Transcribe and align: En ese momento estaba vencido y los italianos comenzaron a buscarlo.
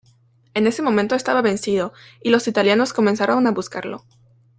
En 0.55 0.65
ese 0.65 0.81
momento 0.81 1.13
estaba 1.13 1.43
vencido 1.43 1.93
y 2.23 2.31
los 2.31 2.47
italianos 2.47 2.91
comenzaron 2.91 3.45
a 3.45 3.51
buscarlo. 3.51 4.03